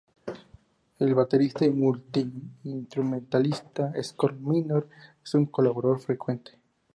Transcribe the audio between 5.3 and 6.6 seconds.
un colaborador frecuente.